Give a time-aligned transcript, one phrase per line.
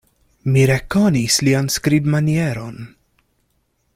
[0.53, 2.83] Mi rekonis lian skribmanieron.